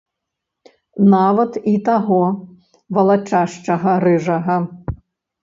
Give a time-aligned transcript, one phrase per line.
[1.13, 2.17] Нават і таго
[2.99, 4.59] валачашчага, рыжага.